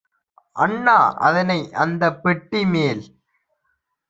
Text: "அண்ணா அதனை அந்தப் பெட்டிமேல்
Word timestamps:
"அண்ணா 0.55 0.95
அதனை 1.19 1.59
அந்தப் 1.75 2.19
பெட்டிமேல் 2.23 3.03